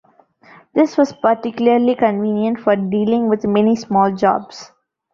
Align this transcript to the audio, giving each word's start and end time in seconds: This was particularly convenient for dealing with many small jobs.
This 0.73 0.97
was 0.97 1.13
particularly 1.13 1.93
convenient 1.93 2.59
for 2.61 2.75
dealing 2.75 3.29
with 3.29 3.45
many 3.45 3.75
small 3.75 4.11
jobs. 4.11 4.71